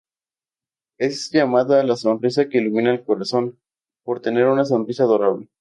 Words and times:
Es 0.97 1.29
llamada 1.29 1.83
"La 1.83 1.95
sonrisa 1.95 2.49
que 2.49 2.57
ilumina 2.57 2.91
el 2.91 3.03
corazón" 3.03 3.59
por 4.03 4.19
tener 4.19 4.47
una 4.47 4.65
sonrisa 4.65 5.03
adorable. 5.03 5.47